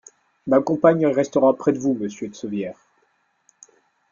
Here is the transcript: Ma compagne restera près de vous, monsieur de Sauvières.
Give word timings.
Ma 0.47 0.61
compagne 0.63 1.05
restera 1.13 1.53
près 1.55 1.73
de 1.73 1.77
vous, 1.77 1.93
monsieur 1.93 2.27
de 2.27 2.33
Sauvières. 2.33 2.79